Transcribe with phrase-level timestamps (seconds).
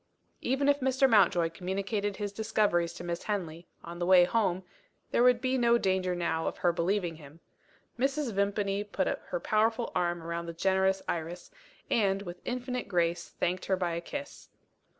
[0.41, 1.07] Even if Mr.
[1.07, 4.63] Mountjoy communicated his discoveries to Miss Henley, on the way home,
[5.11, 7.39] there would be no danger now of her believing him.
[7.99, 8.33] Mrs.
[8.33, 11.51] Vimpany put her powerful arm round the generous Iris,
[11.87, 14.49] and, with infinite grace, thanked her by a kiss.